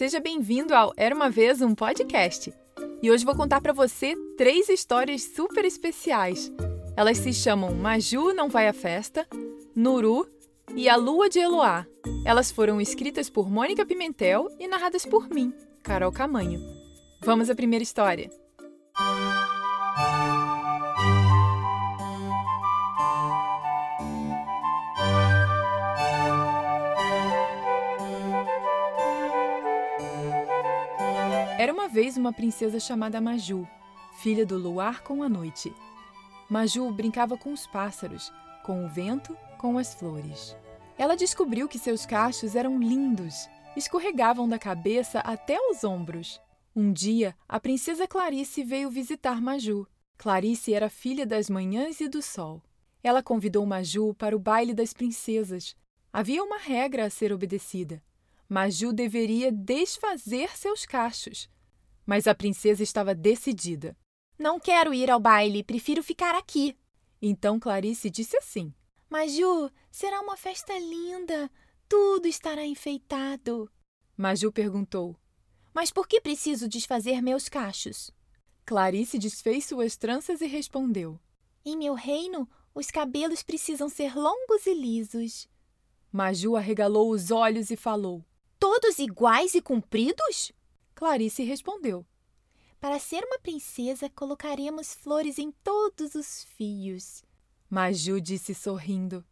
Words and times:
Seja 0.00 0.18
bem-vindo 0.18 0.74
ao 0.74 0.94
Era 0.96 1.14
uma 1.14 1.28
vez 1.28 1.60
um 1.60 1.74
podcast. 1.74 2.50
E 3.02 3.10
hoje 3.10 3.22
vou 3.22 3.36
contar 3.36 3.60
para 3.60 3.74
você 3.74 4.16
três 4.34 4.70
histórias 4.70 5.22
super 5.22 5.62
especiais. 5.62 6.50
Elas 6.96 7.18
se 7.18 7.34
chamam 7.34 7.74
Maju 7.74 8.32
não 8.32 8.48
vai 8.48 8.66
à 8.66 8.72
festa, 8.72 9.28
Nuru 9.76 10.26
e 10.74 10.88
A 10.88 10.96
Lua 10.96 11.28
de 11.28 11.38
Eloá. 11.38 11.84
Elas 12.24 12.50
foram 12.50 12.80
escritas 12.80 13.28
por 13.28 13.50
Mônica 13.50 13.84
Pimentel 13.84 14.48
e 14.58 14.66
narradas 14.66 15.04
por 15.04 15.28
mim, 15.28 15.52
Carol 15.82 16.10
Camanho. 16.10 16.62
Vamos 17.20 17.50
à 17.50 17.54
primeira 17.54 17.82
história. 17.82 18.30
Vez 31.90 32.16
uma 32.16 32.32
princesa 32.32 32.78
chamada 32.78 33.20
Maju, 33.20 33.66
filha 34.20 34.46
do 34.46 34.56
luar 34.56 35.02
com 35.02 35.22
a 35.24 35.28
noite. 35.28 35.74
Maju 36.48 36.90
brincava 36.92 37.36
com 37.36 37.52
os 37.52 37.66
pássaros, 37.66 38.32
com 38.62 38.84
o 38.84 38.88
vento, 38.88 39.36
com 39.58 39.76
as 39.76 39.92
flores. 39.92 40.56
Ela 40.96 41.16
descobriu 41.16 41.68
que 41.68 41.78
seus 41.78 42.06
cachos 42.06 42.54
eram 42.54 42.78
lindos, 42.78 43.48
escorregavam 43.76 44.48
da 44.48 44.58
cabeça 44.58 45.18
até 45.20 45.58
os 45.58 45.82
ombros. 45.82 46.40
Um 46.76 46.92
dia, 46.92 47.36
a 47.48 47.58
princesa 47.58 48.06
Clarice 48.06 48.62
veio 48.62 48.88
visitar 48.88 49.40
Maju. 49.40 49.86
Clarice 50.16 50.72
era 50.72 50.88
filha 50.88 51.26
das 51.26 51.50
manhãs 51.50 52.00
e 52.00 52.08
do 52.08 52.22
sol. 52.22 52.62
Ela 53.02 53.22
convidou 53.22 53.66
Maju 53.66 54.14
para 54.14 54.36
o 54.36 54.38
baile 54.38 54.74
das 54.74 54.92
princesas. 54.92 55.74
Havia 56.12 56.42
uma 56.44 56.58
regra 56.58 57.06
a 57.06 57.10
ser 57.10 57.32
obedecida. 57.32 58.00
Maju 58.48 58.92
deveria 58.92 59.50
desfazer 59.50 60.56
seus 60.56 60.86
cachos. 60.86 61.48
Mas 62.06 62.26
a 62.26 62.34
princesa 62.34 62.82
estava 62.82 63.14
decidida. 63.14 63.96
Não 64.38 64.58
quero 64.58 64.94
ir 64.94 65.10
ao 65.10 65.20
baile, 65.20 65.62
prefiro 65.62 66.02
ficar 66.02 66.34
aqui. 66.34 66.76
Então 67.20 67.60
Clarice 67.60 68.08
disse 68.08 68.36
assim: 68.36 68.72
Maju, 69.08 69.70
será 69.90 70.20
uma 70.20 70.36
festa 70.36 70.78
linda. 70.78 71.50
Tudo 71.88 72.26
estará 72.26 72.64
enfeitado. 72.64 73.70
Maju 74.16 74.52
perguntou: 74.52 75.16
Mas 75.74 75.90
por 75.90 76.06
que 76.08 76.20
preciso 76.20 76.68
desfazer 76.68 77.20
meus 77.20 77.48
cachos? 77.48 78.10
Clarice 78.64 79.18
desfez 79.18 79.66
suas 79.66 79.96
tranças 79.96 80.40
e 80.40 80.46
respondeu: 80.46 81.20
Em 81.64 81.76
meu 81.76 81.94
reino, 81.94 82.48
os 82.74 82.90
cabelos 82.90 83.42
precisam 83.42 83.88
ser 83.88 84.16
longos 84.16 84.66
e 84.66 84.74
lisos. 84.74 85.48
Maju 86.12 86.56
arregalou 86.56 87.10
os 87.10 87.30
olhos 87.30 87.70
e 87.70 87.76
falou: 87.76 88.24
Todos 88.58 88.98
iguais 88.98 89.54
e 89.54 89.60
compridos? 89.60 90.52
Clarice 91.00 91.42
respondeu: 91.44 92.06
Para 92.78 92.98
ser 92.98 93.24
uma 93.24 93.38
princesa, 93.38 94.10
colocaremos 94.10 94.92
flores 94.92 95.38
em 95.38 95.50
todos 95.50 96.14
os 96.14 96.44
fios. 96.44 97.24
Maju 97.70 98.20
disse 98.20 98.54
sorrindo: 98.54 99.24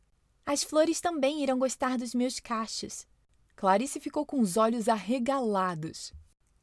As 0.47 0.65
flores 0.65 0.99
também 0.99 1.43
irão 1.43 1.59
gostar 1.59 1.99
dos 1.99 2.15
meus 2.15 2.41
cachos. 2.41 3.07
Clarice 3.55 4.01
ficou 4.01 4.25
com 4.25 4.41
os 4.41 4.57
olhos 4.57 4.89
arregalados. 4.89 6.11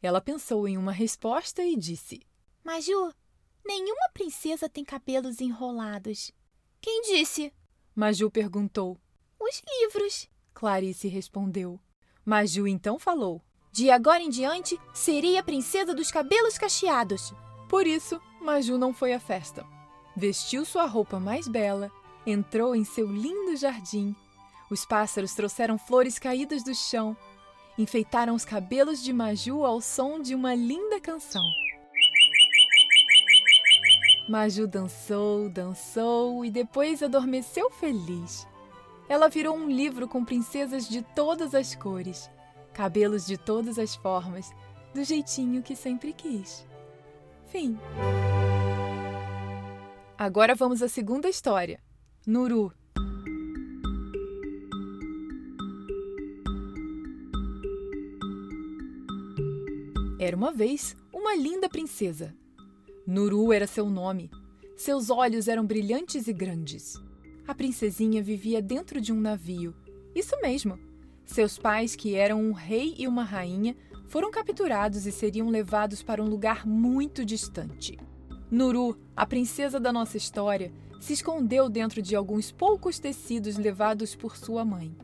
Ela 0.02 0.20
pensou 0.20 0.68
em 0.68 0.76
uma 0.76 0.92
resposta 0.92 1.64
e 1.64 1.78
disse: 1.78 2.20
Maju, 2.64 3.14
nenhuma 3.64 4.10
princesa 4.12 4.68
tem 4.68 4.84
cabelos 4.84 5.40
enrolados. 5.40 6.32
Quem 6.82 7.04
disse? 7.04 7.54
Maju 7.94 8.32
perguntou. 8.32 9.00
Os 9.40 9.62
livros. 9.70 10.28
Clarice 10.52 11.08
respondeu. 11.08 11.80
Maju 12.26 12.68
então 12.68 12.98
falou: 12.98 13.45
De 13.76 13.92
agora 13.92 14.24
em 14.24 14.30
diante, 14.30 14.80
serei 14.94 15.38
a 15.38 15.44
princesa 15.44 15.94
dos 15.94 16.10
cabelos 16.10 16.58
cacheados. 16.58 17.34
Por 17.68 17.86
isso, 17.86 18.22
Maju 18.40 18.78
não 18.78 18.94
foi 18.94 19.12
à 19.12 19.20
festa. 19.20 19.66
Vestiu 20.16 20.64
sua 20.64 20.86
roupa 20.86 21.20
mais 21.20 21.46
bela, 21.46 21.92
entrou 22.26 22.74
em 22.74 22.86
seu 22.86 23.06
lindo 23.06 23.54
jardim. 23.58 24.16
Os 24.72 24.86
pássaros 24.86 25.34
trouxeram 25.34 25.78
flores 25.78 26.18
caídas 26.18 26.64
do 26.64 26.74
chão, 26.74 27.18
enfeitaram 27.78 28.34
os 28.34 28.46
cabelos 28.46 29.04
de 29.04 29.12
Maju 29.12 29.66
ao 29.66 29.82
som 29.82 30.22
de 30.22 30.34
uma 30.34 30.56
linda 30.56 30.98
canção. 31.02 31.44
Maju 34.30 34.68
dançou, 34.68 35.50
dançou 35.50 36.46
e 36.46 36.50
depois 36.50 37.04
adormeceu 37.04 37.70
feliz. 37.72 38.48
Ela 39.10 39.28
virou 39.28 39.54
um 39.54 39.70
livro 39.70 40.08
com 40.08 40.24
princesas 40.24 40.88
de 40.88 41.02
todas 41.14 41.54
as 41.54 41.76
cores, 41.76 42.30
cabelos 42.76 43.26
de 43.26 43.38
todas 43.38 43.80
as 43.80 43.96
formas, 43.96 44.54
do 44.94 45.02
jeitinho 45.02 45.64
que 45.64 45.76
sempre 45.78 46.12
quis. 46.12 46.68
Fim. 47.48 47.80
Agora 50.18 50.54
vamos 50.54 50.84
à 50.84 50.90
segunda 50.90 51.30
história. 51.30 51.80
Nuru. 52.28 52.74
Era 60.20 60.36
uma 60.36 60.52
vez 60.52 60.98
uma 61.14 61.34
linda 61.34 61.70
princesa. 61.70 62.36
Nuru 63.08 63.54
era 63.54 63.68
seu 63.68 63.90
nome. 63.90 64.30
Seus 64.76 65.10
olhos 65.10 65.48
eram 65.48 65.66
brilhantes 65.66 66.28
e 66.28 66.34
grandes. 66.34 67.02
A 67.48 67.56
princesinha 67.56 68.22
vivia 68.22 68.62
dentro 68.62 69.00
de 69.00 69.14
um 69.14 69.22
navio. 69.22 69.74
Isso 70.14 70.36
mesmo. 70.42 70.78
Seus 71.26 71.58
pais, 71.58 71.96
que 71.96 72.16
eram 72.16 72.40
um 72.42 72.52
rei 72.52 72.94
e 72.98 73.08
uma 73.08 73.24
rainha, 73.24 73.76
foram 74.08 74.32
capturados 74.32 75.06
e 75.06 75.12
seriam 75.12 75.50
levados 75.50 76.04
para 76.04 76.24
um 76.24 76.28
lugar 76.28 76.66
muito 76.66 77.26
distante. 77.26 77.98
Nuru, 78.50 78.98
a 79.16 79.26
princesa 79.26 79.80
da 79.80 79.92
nossa 79.92 80.18
história, 80.18 80.72
se 81.02 81.14
escondeu 81.14 81.68
dentro 81.68 82.02
de 82.02 82.16
alguns 82.16 82.52
poucos 82.52 83.00
tecidos 83.00 83.58
levados 83.58 84.16
por 84.16 84.38
sua 84.38 84.64
mãe. 84.64 84.96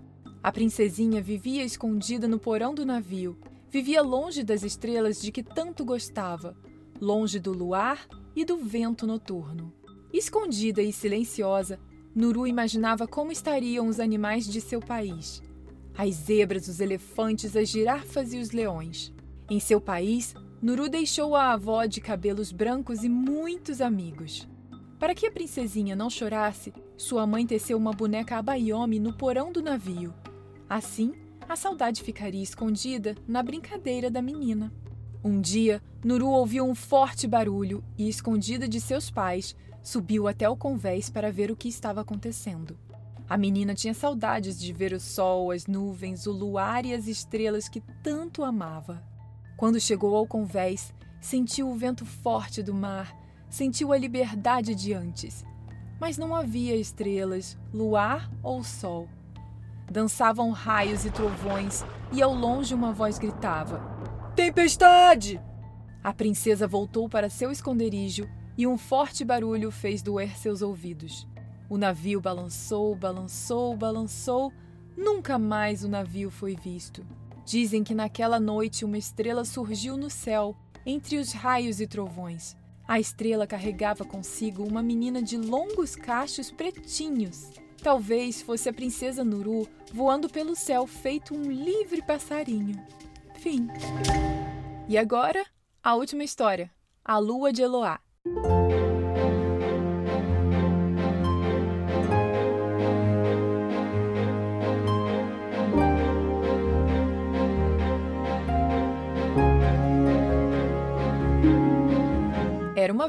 A 0.43 0.51
princesinha 0.51 1.21
vivia 1.21 1.63
escondida 1.63 2.27
no 2.27 2.39
porão 2.39 2.73
do 2.73 2.85
navio, 2.85 3.38
vivia 3.69 4.01
longe 4.01 4.43
das 4.43 4.63
estrelas 4.63 5.21
de 5.21 5.31
que 5.31 5.43
tanto 5.43 5.83
gostava, 5.83 6.55
longe 6.99 7.39
do 7.39 7.51
luar 7.51 8.07
e 8.35 8.45
do 8.45 8.57
vento 8.57 9.05
noturno. 9.05 9.73
Escondida 10.13 10.81
e 10.81 10.93
silenciosa, 10.93 11.79
Nuru 12.13 12.45
imaginava 12.45 13.07
como 13.07 13.31
estariam 13.31 13.88
os 13.88 13.99
animais 13.99 14.45
de 14.45 14.59
seu 14.59 14.79
país: 14.79 15.41
as 15.97 16.16
zebras, 16.16 16.68
os 16.68 16.79
elefantes, 16.79 17.56
as 17.56 17.69
girafas 17.69 18.34
e 18.34 18.38
os 18.38 18.52
leões. 18.52 19.13
Em 19.50 19.59
seu 19.59 19.81
país, 19.81 20.34
Nuru 20.62 20.88
deixou 20.88 21.35
a 21.35 21.53
avó 21.53 21.85
de 21.85 22.00
cabelos 22.00 22.52
brancos 22.52 23.03
e 23.03 23.09
muitos 23.09 23.81
amigos. 23.81 24.47
Para 25.00 25.16
que 25.16 25.25
a 25.25 25.31
princesinha 25.31 25.96
não 25.96 26.09
chorasse, 26.09 26.72
sua 26.96 27.25
mãe 27.25 27.46
teceu 27.46 27.78
uma 27.78 27.91
boneca 27.91 28.38
abayomi 28.38 29.00
no 29.00 29.13
porão 29.13 29.51
do 29.51 29.62
navio. 29.62 30.13
Assim, 30.69 31.13
a 31.50 31.56
saudade 31.56 32.03
ficaria 32.03 32.44
escondida 32.44 33.16
na 33.28 33.41
brincadeira 33.41 34.09
da 34.09 34.22
menina. 34.22 34.72
Um 35.24 35.41
dia, 35.41 35.81
Nuru 36.03 36.30
ouviu 36.30 36.63
um 36.63 36.75
forte 36.75 37.28
barulho 37.28 37.84
e, 37.97 38.07
escondida 38.07 38.68
de 38.68 38.80
seus 38.80 39.09
pais, 39.12 39.56
subiu 39.84 40.28
até 40.28 40.47
o 40.47 40.56
convés 40.56 41.09
para 41.09 41.31
ver 41.31 41.51
o 41.51 41.56
que 41.56 41.68
estava 41.68 42.01
acontecendo. 42.01 42.78
A 43.31 43.38
menina 43.38 43.74
tinha 43.74 43.94
saudades 43.94 44.59
de 44.59 44.74
ver 44.74 44.92
o 44.92 45.00
sol, 45.00 45.52
as 45.52 45.66
nuvens, 45.66 46.28
o 46.28 46.34
luar 46.34 46.86
e 46.86 46.94
as 46.94 47.08
estrelas 47.08 47.69
que 47.69 47.80
tanto 48.03 48.44
amava. 48.44 49.02
Quando 49.56 49.80
chegou 49.80 50.18
ao 50.18 50.28
convés, 50.28 50.94
sentiu 51.22 51.69
o 51.69 51.75
vento 51.78 52.06
forte 52.06 52.62
do 52.62 52.74
mar, 52.74 53.18
sentiu 53.50 53.94
a 53.94 53.97
liberdade 53.97 54.75
de 54.75 54.94
antes. 54.94 55.45
Mas 55.98 56.18
não 56.18 56.36
havia 56.36 56.75
estrelas, 56.75 57.57
luar 57.74 58.30
ou 58.44 58.66
sol. 58.66 59.07
Dançavam 59.89 60.51
raios 60.51 61.06
e 61.06 61.10
trovões, 61.10 61.86
e 62.12 62.22
ao 62.22 62.36
longe 62.36 62.75
uma 62.75 62.92
voz 62.92 63.18
gritava: 63.18 63.81
Tempestade! 64.36 65.39
A 66.04 66.13
princesa 66.13 66.68
voltou 66.68 67.07
para 67.07 67.30
seu 67.30 67.50
esconderijo 67.50 68.27
e 68.57 68.68
um 68.68 68.77
forte 68.77 69.24
barulho 69.24 69.72
fez 69.72 70.01
doer 70.01 70.38
seus 70.38 70.62
ouvidos. 70.62 71.31
O 71.71 71.77
navio 71.77 72.19
balançou, 72.19 72.94
balançou, 72.94 73.77
balançou. 73.77 74.51
Nunca 74.97 75.39
mais 75.39 75.85
o 75.85 75.88
navio 75.88 76.29
foi 76.29 76.53
visto. 76.53 77.01
Dizem 77.45 77.81
que 77.81 77.95
naquela 77.95 78.41
noite 78.41 78.83
uma 78.83 78.97
estrela 78.97 79.45
surgiu 79.45 79.95
no 79.95 80.09
céu, 80.09 80.53
entre 80.85 81.15
os 81.18 81.31
raios 81.31 81.79
e 81.79 81.88
trovões. 81.88 82.57
A 82.85 83.00
estrela 83.00 83.47
carregava 83.47 84.03
consigo 84.03 84.68
uma 84.68 84.83
menina 84.83 85.23
de 85.23 85.38
longos 85.38 85.95
cachos 85.95 86.51
pretinhos. 86.51 87.50
Talvez 87.81 88.41
fosse 88.41 88.67
a 88.67 88.74
princesa 88.74 89.24
Nuru 89.24 89.65
voando 89.94 90.27
pelo 90.27 90.57
céu 90.57 90.85
feito 90.85 91.33
um 91.33 91.50
livre 91.50 92.01
passarinho. 92.01 92.85
Fim. 93.35 93.69
E 94.89 94.97
agora, 94.97 95.45
a 95.81 95.95
última 95.95 96.25
história: 96.25 96.69
A 97.06 97.17
Lua 97.17 97.53
de 97.53 97.62
Eloá. 97.62 97.97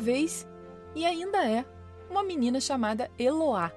Vez, 0.03 0.47
e 0.95 1.07
ainda 1.07 1.49
é, 1.49 1.65
uma 2.11 2.23
menina 2.23 2.61
chamada 2.61 3.11
Eloá. 3.19 3.73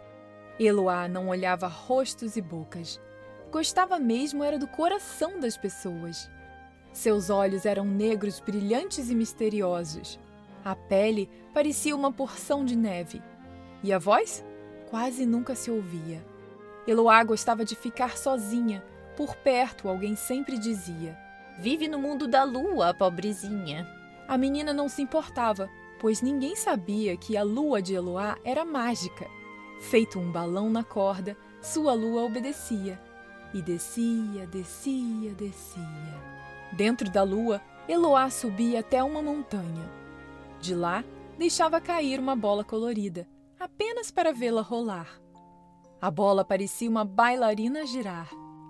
Eloá 0.59 1.07
não 1.07 1.29
olhava 1.29 1.67
rostos 1.67 2.35
e 2.35 2.41
bocas. 2.41 2.99
Gostava 3.51 3.99
mesmo 3.99 4.43
era 4.43 4.57
do 4.57 4.67
coração 4.67 5.39
das 5.39 5.55
pessoas. 5.55 6.29
Seus 6.91 7.29
olhos 7.29 7.65
eram 7.65 7.85
negros, 7.85 8.39
brilhantes 8.39 9.09
e 9.09 9.15
misteriosos. 9.15 10.19
A 10.63 10.75
pele 10.75 11.29
parecia 11.53 11.95
uma 11.95 12.11
porção 12.11 12.65
de 12.65 12.75
neve. 12.75 13.21
E 13.83 13.93
a 13.93 13.99
voz? 13.99 14.43
Quase 14.89 15.25
nunca 15.25 15.55
se 15.55 15.69
ouvia. 15.69 16.25
Eloá 16.87 17.23
gostava 17.23 17.63
de 17.63 17.75
ficar 17.75 18.17
sozinha. 18.17 18.83
Por 19.15 19.35
perto, 19.35 19.87
alguém 19.87 20.15
sempre 20.15 20.57
dizia: 20.57 21.17
Vive 21.59 21.87
no 21.87 21.99
mundo 21.99 22.27
da 22.27 22.43
lua, 22.43 22.93
pobrezinha. 22.93 23.87
A 24.27 24.37
menina 24.37 24.73
não 24.73 24.89
se 24.89 25.01
importava, 25.01 25.69
pois 26.05 26.21
ninguém 26.21 26.55
sabia 26.55 27.17
que 27.17 27.35
a 27.35 27.41
lua 27.41 27.81
de 27.81 27.95
Eloá 27.95 28.37
era 28.43 28.63
mágica. 28.63 29.27
Feito 29.89 30.19
um 30.19 30.31
balão 30.31 30.69
na 30.69 30.83
corda, 30.83 31.35
sua 31.59 31.95
lua 31.95 32.21
obedecia. 32.21 33.01
E 33.51 33.59
descia, 33.59 34.45
descia, 34.45 35.33
descia. 35.33 36.21
Dentro 36.71 37.09
da 37.09 37.23
lua, 37.23 37.59
Eloá 37.89 38.29
subia 38.29 38.81
até 38.81 39.03
uma 39.03 39.19
montanha. 39.19 39.91
De 40.61 40.75
lá, 40.75 41.03
deixava 41.39 41.81
cair 41.81 42.19
uma 42.19 42.35
bola 42.35 42.63
colorida, 42.63 43.27
apenas 43.59 44.11
para 44.11 44.31
vê-la 44.31 44.61
rolar. 44.61 45.19
A 45.99 46.11
bola 46.11 46.45
parecia 46.45 46.87
uma 46.87 47.03
bailarina 47.03 47.83
girar. 47.83 48.29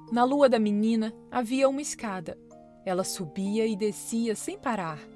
Na 0.09 0.23
lua 0.23 0.47
da 0.47 0.57
menina 0.57 1.13
havia 1.29 1.67
uma 1.67 1.81
escada. 1.81 2.37
Ela 2.85 3.03
subia 3.03 3.67
e 3.67 3.75
descia 3.75 4.37
sem 4.37 4.57
parar. 4.57 5.14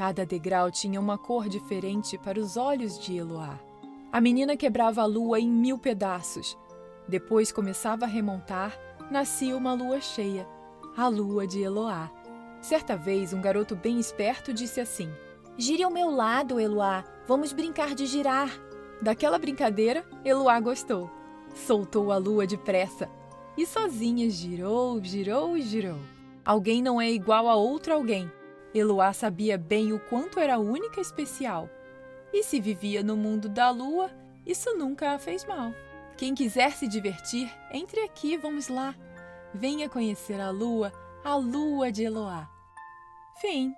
Cada 0.00 0.24
degrau 0.24 0.70
tinha 0.70 0.98
uma 0.98 1.18
cor 1.18 1.46
diferente 1.46 2.16
para 2.16 2.40
os 2.40 2.56
olhos 2.56 2.98
de 2.98 3.18
Eloá. 3.18 3.60
A 4.10 4.18
menina 4.18 4.56
quebrava 4.56 5.02
a 5.02 5.04
lua 5.04 5.38
em 5.38 5.46
mil 5.46 5.76
pedaços. 5.76 6.56
Depois 7.06 7.52
começava 7.52 8.06
a 8.06 8.08
remontar, 8.08 8.80
nascia 9.10 9.54
uma 9.54 9.74
lua 9.74 10.00
cheia, 10.00 10.48
a 10.96 11.06
lua 11.06 11.46
de 11.46 11.60
Eloá. 11.60 12.10
Certa 12.62 12.96
vez, 12.96 13.34
um 13.34 13.42
garoto 13.42 13.76
bem 13.76 14.00
esperto 14.00 14.54
disse 14.54 14.80
assim: 14.80 15.12
Gire 15.58 15.82
ao 15.82 15.90
meu 15.90 16.10
lado, 16.10 16.58
Eloá. 16.58 17.04
Vamos 17.26 17.52
brincar 17.52 17.94
de 17.94 18.06
girar. 18.06 18.50
Daquela 19.02 19.38
brincadeira, 19.38 20.02
Eloá 20.24 20.58
gostou. 20.60 21.10
Soltou 21.54 22.10
a 22.10 22.16
lua 22.16 22.46
depressa 22.46 23.06
e 23.54 23.66
sozinha 23.66 24.30
girou, 24.30 24.98
girou 25.04 25.58
e 25.58 25.60
girou. 25.60 25.98
Alguém 26.42 26.80
não 26.80 26.98
é 26.98 27.10
igual 27.10 27.50
a 27.50 27.54
outro 27.54 27.92
alguém. 27.92 28.32
Eloá 28.74 29.12
sabia 29.12 29.58
bem 29.58 29.92
o 29.92 29.98
quanto 29.98 30.38
era 30.38 30.58
única 30.58 31.00
e 31.00 31.02
especial. 31.02 31.68
E 32.32 32.42
se 32.42 32.60
vivia 32.60 33.02
no 33.02 33.16
mundo 33.16 33.48
da 33.48 33.70
lua, 33.70 34.10
isso 34.46 34.76
nunca 34.76 35.12
a 35.12 35.18
fez 35.18 35.44
mal. 35.44 35.72
Quem 36.16 36.34
quiser 36.34 36.72
se 36.72 36.86
divertir, 36.86 37.50
entre 37.72 38.00
aqui, 38.00 38.36
vamos 38.36 38.68
lá. 38.68 38.94
Venha 39.52 39.88
conhecer 39.88 40.40
a 40.40 40.50
lua, 40.50 40.92
a 41.24 41.34
lua 41.34 41.90
de 41.90 42.04
Eloá. 42.04 42.48
Fim. 43.40 43.74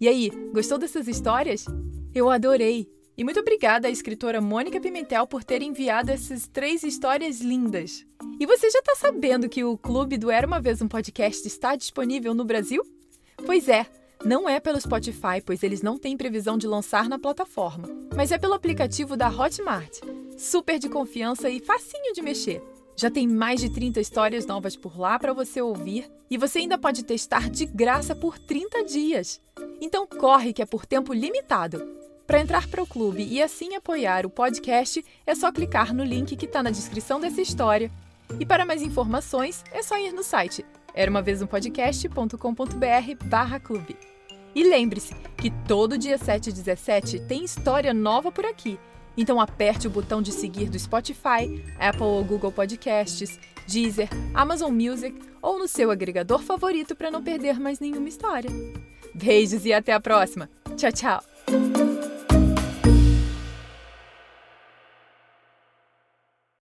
E 0.00 0.08
aí, 0.08 0.30
gostou 0.52 0.78
dessas 0.78 1.08
histórias? 1.08 1.64
Eu 2.14 2.30
adorei! 2.30 2.95
E 3.16 3.24
muito 3.24 3.40
obrigada 3.40 3.88
à 3.88 3.90
escritora 3.90 4.42
Mônica 4.42 4.78
Pimentel 4.78 5.26
por 5.26 5.42
ter 5.42 5.62
enviado 5.62 6.10
essas 6.10 6.46
três 6.46 6.82
histórias 6.82 7.40
lindas. 7.40 8.04
E 8.38 8.44
você 8.44 8.68
já 8.68 8.80
está 8.80 8.94
sabendo 8.94 9.48
que 9.48 9.64
o 9.64 9.78
Clube 9.78 10.18
do 10.18 10.30
Era 10.30 10.46
uma 10.46 10.60
Vez 10.60 10.82
um 10.82 10.88
Podcast 10.88 11.48
está 11.48 11.74
disponível 11.74 12.34
no 12.34 12.44
Brasil? 12.44 12.82
Pois 13.46 13.70
é, 13.70 13.86
não 14.22 14.46
é 14.46 14.60
pelo 14.60 14.78
Spotify, 14.78 15.40
pois 15.44 15.62
eles 15.62 15.80
não 15.80 15.96
têm 15.96 16.16
previsão 16.16 16.58
de 16.58 16.66
lançar 16.66 17.08
na 17.08 17.18
plataforma, 17.18 17.88
mas 18.14 18.32
é 18.32 18.38
pelo 18.38 18.52
aplicativo 18.52 19.16
da 19.16 19.28
Hotmart. 19.28 20.00
Super 20.36 20.78
de 20.78 20.90
confiança 20.90 21.48
e 21.48 21.58
facinho 21.58 22.12
de 22.12 22.20
mexer. 22.20 22.62
Já 22.94 23.10
tem 23.10 23.26
mais 23.26 23.60
de 23.60 23.70
30 23.70 23.98
histórias 23.98 24.44
novas 24.46 24.76
por 24.76 24.98
lá 24.98 25.18
para 25.18 25.32
você 25.32 25.62
ouvir 25.62 26.10
e 26.30 26.36
você 26.36 26.58
ainda 26.58 26.76
pode 26.76 27.02
testar 27.02 27.48
de 27.48 27.64
graça 27.64 28.14
por 28.14 28.38
30 28.38 28.84
dias. 28.84 29.40
Então 29.80 30.06
corre 30.06 30.52
que 30.52 30.60
é 30.60 30.66
por 30.66 30.84
tempo 30.84 31.14
limitado. 31.14 31.95
Para 32.26 32.40
entrar 32.40 32.66
para 32.66 32.82
o 32.82 32.86
clube 32.86 33.22
e 33.22 33.40
assim 33.40 33.76
apoiar 33.76 34.26
o 34.26 34.30
podcast, 34.30 35.04
é 35.26 35.34
só 35.34 35.52
clicar 35.52 35.94
no 35.94 36.04
link 36.04 36.34
que 36.36 36.46
está 36.46 36.62
na 36.62 36.70
descrição 36.70 37.20
dessa 37.20 37.40
história. 37.40 37.90
E 38.40 38.44
para 38.44 38.66
mais 38.66 38.82
informações, 38.82 39.62
é 39.70 39.82
só 39.82 39.96
ir 39.96 40.12
no 40.12 40.24
site 40.24 40.64
barra 43.26 43.60
clube. 43.60 43.96
E 44.54 44.64
lembre-se 44.64 45.14
que 45.36 45.50
todo 45.68 45.98
dia 45.98 46.16
7 46.16 46.48
e 46.48 46.52
17 46.52 47.20
tem 47.20 47.44
história 47.44 47.92
nova 47.92 48.32
por 48.32 48.46
aqui. 48.46 48.80
Então 49.16 49.40
aperte 49.40 49.86
o 49.86 49.90
botão 49.90 50.20
de 50.20 50.32
seguir 50.32 50.68
do 50.68 50.78
Spotify, 50.78 51.62
Apple 51.78 52.02
ou 52.02 52.24
Google 52.24 52.50
Podcasts, 52.50 53.38
Deezer, 53.68 54.08
Amazon 54.34 54.72
Music 54.72 55.20
ou 55.42 55.58
no 55.58 55.68
seu 55.68 55.90
agregador 55.90 56.40
favorito 56.40 56.96
para 56.96 57.10
não 57.10 57.22
perder 57.22 57.60
mais 57.60 57.78
nenhuma 57.78 58.08
história. 58.08 58.50
Beijos 59.14 59.64
e 59.64 59.72
até 59.72 59.92
a 59.92 60.00
próxima. 60.00 60.48
Tchau, 60.76 60.92
tchau. 60.92 61.85